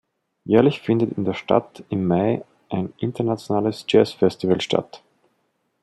[0.45, 5.03] Jährlich findet in der Stadt im Mai ein internationales Jazz-Festival statt.